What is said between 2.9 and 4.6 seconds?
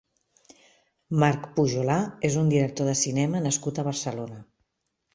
de cinema nascut a Barcelona.